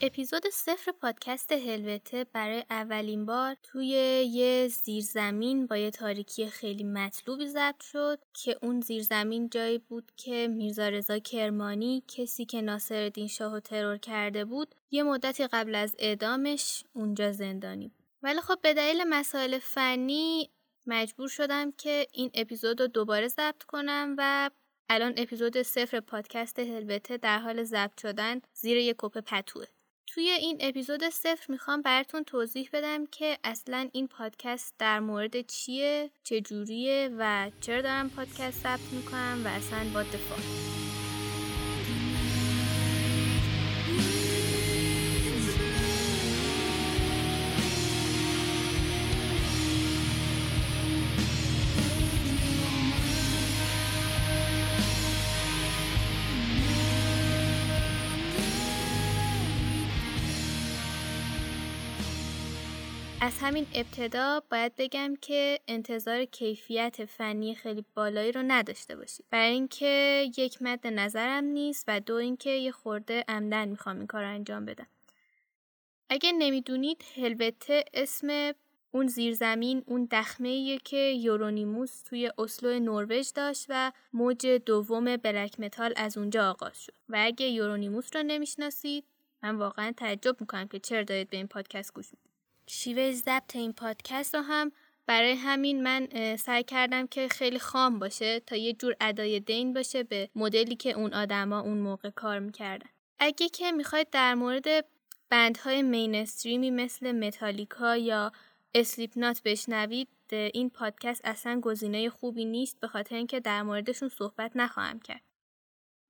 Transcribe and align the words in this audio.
اپیزود 0.00 0.46
صفر 0.52 0.92
پادکست 0.92 1.52
هلوته 1.52 2.24
برای 2.32 2.64
اولین 2.70 3.26
بار 3.26 3.56
توی 3.62 3.88
یه 4.32 4.68
زیرزمین 4.68 5.66
با 5.66 5.76
یه 5.76 5.90
تاریکی 5.90 6.46
خیلی 6.46 6.84
مطلوبی 6.84 7.46
ضبط 7.46 7.82
شد 7.82 8.18
که 8.32 8.58
اون 8.62 8.80
زیرزمین 8.80 9.48
جایی 9.48 9.78
بود 9.78 10.12
که 10.16 10.48
میرزا 10.48 10.88
رضا 10.88 11.18
کرمانی 11.18 12.04
کسی 12.08 12.44
که 12.44 12.60
ناصرالدین 12.60 13.28
شاهو 13.28 13.60
ترور 13.60 13.96
کرده 13.96 14.44
بود 14.44 14.74
یه 14.90 15.02
مدتی 15.02 15.46
قبل 15.46 15.74
از 15.74 15.96
اعدامش 15.98 16.84
اونجا 16.92 17.32
زندانی 17.32 17.88
بود. 17.88 18.06
ولی 18.22 18.40
خب 18.40 18.58
به 18.62 18.74
دلیل 18.74 19.04
مسائل 19.08 19.58
فنی 19.58 20.50
مجبور 20.86 21.28
شدم 21.28 21.72
که 21.72 22.06
این 22.12 22.30
اپیزود 22.34 22.80
رو 22.80 22.86
دوباره 22.86 23.28
ضبط 23.28 23.62
کنم 23.62 24.14
و 24.18 24.50
الان 24.88 25.14
اپیزود 25.16 25.62
صفر 25.62 26.00
پادکست 26.00 26.58
هلوته 26.58 27.16
در 27.16 27.38
حال 27.38 27.64
ضبط 27.64 28.00
شدن 28.00 28.40
زیر 28.52 28.76
یک 28.76 28.96
کپ 28.98 29.18
پتوه. 29.18 29.66
توی 30.14 30.30
این 30.30 30.56
اپیزود 30.60 31.08
صفر 31.08 31.44
می‌خوام 31.48 31.82
براتون 31.82 32.24
توضیح 32.24 32.68
بدم 32.72 33.06
که 33.06 33.38
اصلا 33.44 33.88
این 33.92 34.08
پادکست 34.08 34.74
در 34.78 35.00
مورد 35.00 35.46
چیه 35.46 36.10
چجوریه 36.24 37.10
و 37.18 37.50
چرا 37.60 37.82
دارم 37.82 38.10
پادکست 38.10 38.62
ثبت 38.62 38.92
می‌کنم 38.92 39.42
و 39.44 39.48
اصلا 39.48 39.84
با 39.94 40.02
دفاع 40.02 40.38
از 63.24 63.38
همین 63.40 63.66
ابتدا 63.74 64.42
باید 64.50 64.72
بگم 64.76 65.14
که 65.16 65.60
انتظار 65.68 66.24
کیفیت 66.24 67.04
فنی 67.04 67.54
خیلی 67.54 67.84
بالایی 67.94 68.32
رو 68.32 68.42
نداشته 68.42 68.96
باشید. 68.96 69.26
برای 69.30 69.52
اینکه 69.52 70.24
یک 70.38 70.62
مد 70.62 70.86
نظرم 70.86 71.44
نیست 71.44 71.84
و 71.88 72.00
دو 72.00 72.14
اینکه 72.14 72.50
یه 72.50 72.72
خورده 72.72 73.24
عمدن 73.28 73.68
می‌خوام 73.68 73.96
این 73.96 74.06
کار 74.06 74.24
انجام 74.24 74.64
بدم. 74.64 74.86
اگه 76.08 76.32
نمی‌دونید 76.32 77.04
هلوته 77.16 77.84
اسم 77.94 78.52
اون 78.90 79.06
زیرزمین 79.06 79.82
اون 79.86 80.08
دخمه 80.10 80.78
که 80.78 80.96
یورونیموس 80.96 82.02
توی 82.02 82.30
اسلو 82.38 82.78
نروژ 82.78 83.32
داشت 83.34 83.66
و 83.68 83.92
موج 84.12 84.46
دوم 84.46 85.16
بلک 85.16 85.60
متال 85.60 85.92
از 85.96 86.18
اونجا 86.18 86.50
آغاز 86.50 86.84
شد. 86.84 86.94
و 87.08 87.16
اگه 87.20 87.46
یورونیموس 87.46 88.16
رو 88.16 88.22
نمی‌شناسید 88.22 89.04
من 89.42 89.56
واقعا 89.56 89.92
تعجب 89.96 90.40
می‌کنم 90.40 90.68
که 90.68 90.78
چرا 90.78 91.02
دارید 91.02 91.30
به 91.30 91.36
این 91.36 91.48
پادکست 91.48 91.94
گوش 91.94 92.06
می‌دید. 92.06 92.33
شیوه 92.66 93.12
ضبط 93.12 93.56
این 93.56 93.72
پادکست 93.72 94.34
رو 94.34 94.40
هم 94.40 94.72
برای 95.06 95.34
همین 95.34 95.82
من 95.82 96.08
سعی 96.36 96.62
کردم 96.62 97.06
که 97.06 97.28
خیلی 97.28 97.58
خام 97.58 97.98
باشه 97.98 98.40
تا 98.40 98.56
یه 98.56 98.72
جور 98.72 98.96
ادای 99.00 99.40
دین 99.40 99.72
باشه 99.72 100.02
به 100.02 100.30
مدلی 100.34 100.76
که 100.76 100.92
اون 100.92 101.14
آدما 101.14 101.60
اون 101.60 101.78
موقع 101.78 102.10
کار 102.10 102.38
می‌کردن. 102.38 102.88
اگه 103.18 103.48
که 103.48 103.72
می‌خواید 103.72 104.10
در 104.10 104.34
مورد 104.34 104.64
بندهای 105.30 105.82
مینستریمی 105.82 106.70
مثل 106.70 107.12
متالیکا 107.12 107.96
یا 107.96 108.32
اسلیپ 108.74 109.10
نات 109.16 109.42
بشنوید 109.44 110.08
این 110.30 110.70
پادکست 110.70 111.20
اصلا 111.24 111.60
گزینه 111.60 112.10
خوبی 112.10 112.44
نیست 112.44 112.80
به 112.80 112.88
خاطر 112.88 113.16
اینکه 113.16 113.40
در 113.40 113.62
موردشون 113.62 114.08
صحبت 114.08 114.52
نخواهم 114.54 115.00
کرد. 115.00 115.22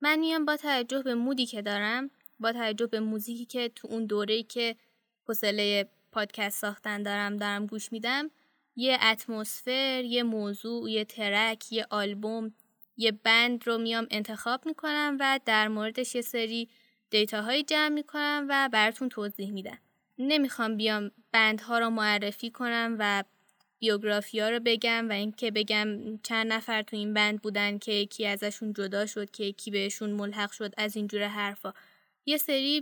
من 0.01 0.19
میام 0.19 0.45
با 0.45 0.57
توجه 0.57 1.03
به 1.03 1.15
مودی 1.15 1.45
که 1.45 1.61
دارم 1.61 2.11
با 2.39 2.51
توجه 2.51 2.87
به 2.87 2.99
موزیکی 2.99 3.45
که 3.45 3.69
تو 3.75 3.87
اون 3.87 4.05
دوره‌ای 4.05 4.43
که 4.43 4.75
حوصله 5.27 5.89
پادکست 6.15 6.61
ساختن 6.61 7.03
دارم 7.03 7.37
دارم 7.37 7.65
گوش 7.65 7.91
میدم 7.91 8.31
یه 8.75 8.97
اتمسفر 9.01 10.03
یه 10.03 10.23
موضوع 10.23 10.91
یه 10.91 11.05
ترک 11.05 11.71
یه 11.71 11.85
آلبوم 11.89 12.53
یه 12.97 13.11
بند 13.11 13.67
رو 13.67 13.77
میام 13.77 14.07
انتخاب 14.11 14.65
می‌کنم 14.65 15.17
و 15.19 15.39
در 15.45 15.67
موردش 15.67 16.15
یه 16.15 16.21
سری 16.21 16.69
دیتاهایی 17.09 17.63
جمع 17.63 17.89
می‌کنم 17.89 18.45
و 18.49 18.69
براتون 18.73 19.09
توضیح 19.09 19.51
میدم. 19.51 19.77
نمی‌خوام 20.17 20.77
بیام 20.77 21.11
بندها 21.31 21.79
رو 21.79 21.89
معرفی 21.89 22.51
کنم 22.51 22.95
و 22.99 23.23
بیوگرافیا 23.79 24.49
رو 24.49 24.59
بگم 24.65 25.09
و 25.09 25.11
اینکه 25.11 25.51
بگم 25.51 26.17
چند 26.17 26.53
نفر 26.53 26.81
تو 26.81 26.95
این 26.95 27.13
بند 27.13 27.41
بودن 27.41 27.77
که 27.77 27.91
یکی 27.91 28.27
ازشون 28.27 28.73
جدا 28.73 29.05
شد 29.05 29.31
که 29.31 29.43
یکی 29.43 29.71
بهشون 29.71 30.09
ملحق 30.09 30.51
شد 30.51 30.73
از 30.77 30.95
اینجور 30.95 31.23
حرفا. 31.27 31.73
یه 32.25 32.37
سری 32.37 32.81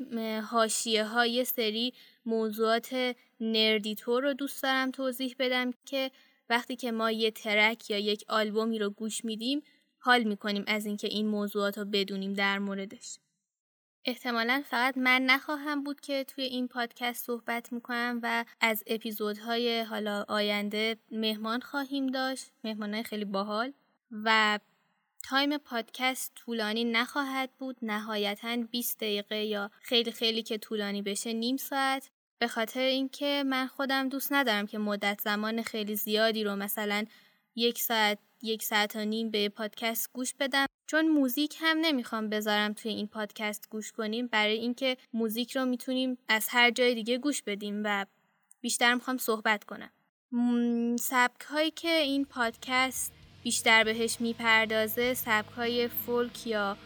هاشیه 0.52 1.04
ها 1.04 1.26
یه 1.26 1.44
سری 1.44 1.94
موضوعات 2.26 3.16
نردیتور 3.40 4.24
رو 4.24 4.34
دوست 4.34 4.64
دارم 4.64 4.92
توضیح 4.92 5.36
بدم 5.40 5.72
که 5.86 6.12
وقتی 6.50 6.76
که 6.76 6.92
ما 6.92 7.12
یه 7.12 7.32
ترک 7.32 7.90
یا 7.90 7.98
یک 7.98 8.24
آلبومی 8.30 8.80
رو 8.80 8.90
گوش 8.90 9.26
میدیم 9.26 9.62
حال 10.00 10.24
می‌کنیم 10.24 10.64
از 10.68 10.86
اینکه 10.86 11.08
این 11.08 11.28
موضوعات 11.28 11.78
رو 11.78 11.86
بدونیم 11.86 12.34
در 12.34 12.60
موردش. 12.60 13.20
احتمالا 14.06 14.64
فقط 14.66 14.98
من 14.98 15.22
نخواهم 15.22 15.84
بود 15.84 16.02
که 16.02 16.24
توی 16.24 16.44
این 16.44 16.68
پادکست 16.68 17.26
صحبت 17.26 17.74
می‌کنم 17.74 18.20
و 18.24 18.46
از 18.62 18.84
اپیزودهای 18.88 19.82
حالا 19.82 20.26
آینده 20.28 20.98
مهمان 21.12 21.60
خواهیم 21.60 22.08
داشت 22.08 22.52
مهمانهای 22.64 23.04
خیلی 23.04 23.26
باحال 23.26 23.74
و 24.12 24.60
time 25.24 25.58
پادکست 25.58 26.32
طولانی 26.36 26.84
نخواهد 26.84 27.50
بود 27.60 27.78
نهایتا 27.82 28.58
20 28.72 28.98
دقیقه 28.98 29.44
یا 29.44 29.72
خیلی 29.82 30.12
خیلی 30.12 30.44
که 30.44 30.58
طولانی 30.58 31.02
بشه 31.02 31.34
نیم 31.34 31.58
ساعت. 31.58 32.10
به 32.40 32.48
خاطر 32.48 32.80
اینکه 32.80 33.44
من 33.46 33.68
خودم 33.68 34.10
دوست 34.10 34.34
ندارم 34.34 34.68
که 34.68 34.78
مدت 34.78 35.22
زمان 35.22 35.62
خیلی 35.62 35.96
زیادی 35.96 36.44
رو 36.44 36.56
مثلا 36.56 37.06
یک 37.56 37.82
ساعت 37.82 38.20
یک 38.42 38.64
ساعت 38.64 38.96
و 38.96 39.06
نیم 39.06 39.32
به 39.32 39.50
پادکست 39.50 40.10
گوش 40.14 40.34
بدم. 40.40 40.66
چون 40.88 41.08
موزیک 41.08 41.58
هم 41.60 41.78
نمی‌خوام 41.78 42.30
بذارم 42.30 42.74
توی 42.74 42.92
این 42.92 43.08
پادکست 43.08 43.70
گوش 43.70 43.92
کنیم 43.92 44.28
برای 44.28 44.58
اینکه 44.58 44.98
موزیک 45.14 45.52
رو 45.58 45.66
می‌تونیم 45.66 46.18
از 46.28 46.48
هر 46.50 46.72
جای 46.72 46.96
دیگه 46.96 47.18
گوش 47.18 47.42
بدیم 47.42 47.82
و 47.86 48.06
بیشتر 48.62 48.94
می‌خوام 48.94 49.18
صحبت 49.18 49.64
کنم. 49.64 49.92
سبک 51.00 51.42
هایی 51.42 51.72
که 51.72 51.90
این 51.90 52.26
پادکست 52.26 53.14
بیشتر 53.44 53.84
بهش 53.84 54.18
می‌پردازه 54.20 55.14
سبک 55.14 55.52
های 55.58 55.88
فولک 55.88 56.48
یا 56.48 56.78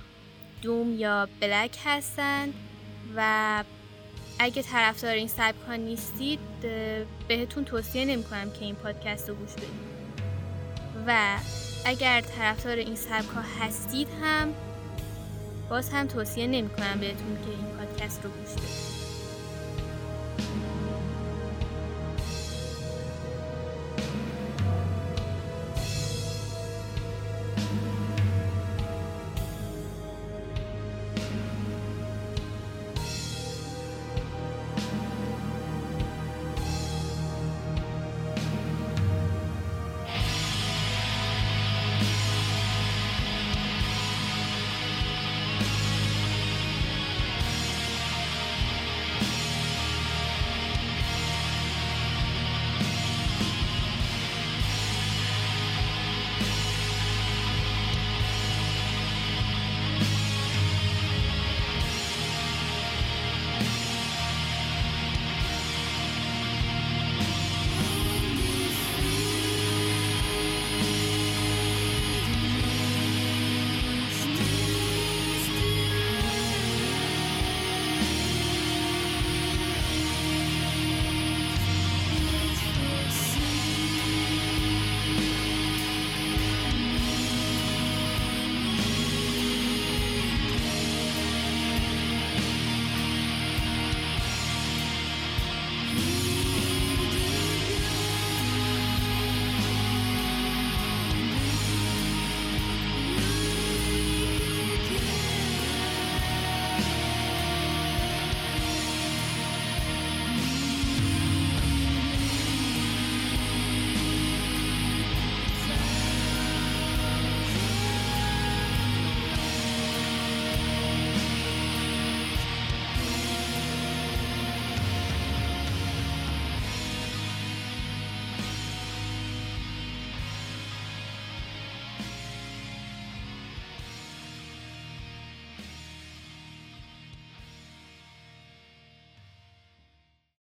دوم 0.62 0.94
یا 1.00 1.28
بلک 1.42 1.78
هستند 1.86 2.54
و 3.16 3.64
اگه 4.40 4.62
طرفدار 4.62 5.14
این 5.14 5.28
سبک 5.28 5.62
ها 5.68 5.76
نیستید 5.76 6.40
بهتون 7.28 7.66
توصیه 7.66 8.06
نمی 8.06 8.24
کنم 8.24 8.52
که 8.52 8.66
این 8.66 8.76
پادکست 8.76 9.30
رو 9.30 9.36
گوش 9.36 9.52
بدید. 9.52 9.98
و 11.08 11.38
اگر 11.86 12.22
طرفدار 12.22 12.76
این 12.76 12.96
سبک 12.96 13.30
ها 13.36 13.42
هستید 13.60 14.08
هم 14.22 14.54
باز 15.70 15.90
هم 15.90 16.08
توصیه 16.08 16.48
نمی 16.48 16.70
کنم 16.70 17.00
بهتون 17.00 17.38
که 17.46 17.50
این 17.50 17.78
پادکست 17.78 18.24
رو 18.24 18.30
گوش 18.30 18.52
بدید. 18.52 18.98